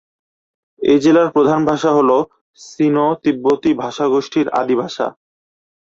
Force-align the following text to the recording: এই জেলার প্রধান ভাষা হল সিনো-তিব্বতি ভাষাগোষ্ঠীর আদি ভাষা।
এই 0.81 0.99
জেলার 0.99 1.29
প্রধান 1.31 1.59
ভাষা 1.65 1.91
হল 1.97 2.09
সিনো-তিব্বতি 2.59 3.71
ভাষাগোষ্ঠীর 3.73 4.47
আদি 4.59 4.75
ভাষা। 4.75 5.07